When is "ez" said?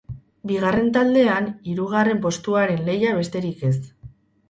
3.73-3.77